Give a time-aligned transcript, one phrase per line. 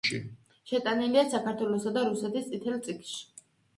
[0.69, 3.19] შეტანილია საქართველოსა და რუსეთის წითელი წიგნში.